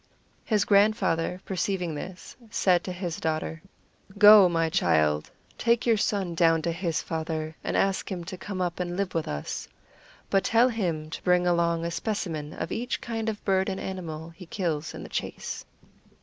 His 0.43 0.65
grandfather, 0.65 1.41
perceiving 1.45 1.93
this, 1.93 2.35
said 2.49 2.83
to 2.85 2.91
his 2.91 3.19
daughter: 3.19 3.61
"Go, 4.17 4.49
my 4.49 4.67
child, 4.67 5.29
take 5.59 5.85
your 5.85 5.95
son 5.95 6.33
down 6.33 6.63
to 6.63 6.71
his 6.71 7.03
father, 7.03 7.55
and 7.63 7.77
ask 7.77 8.11
him 8.11 8.23
to 8.23 8.35
come 8.35 8.61
up 8.61 8.79
and 8.79 8.97
live 8.97 9.13
with 9.13 9.27
us. 9.27 9.67
But 10.31 10.43
tell 10.45 10.69
him 10.69 11.11
to 11.11 11.21
bring 11.21 11.45
along 11.45 11.85
a 11.85 11.91
specimen 11.91 12.53
of 12.53 12.71
each 12.71 12.99
kind 12.99 13.29
of 13.29 13.45
bird 13.45 13.69
and 13.69 13.79
animal 13.79 14.31
he 14.31 14.47
kills 14.47 14.95
in 14.95 15.03
the 15.03 15.07
chase." 15.09 15.65